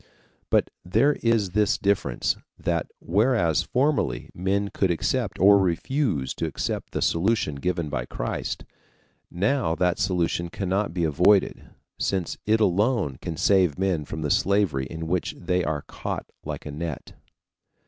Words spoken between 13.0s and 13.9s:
can save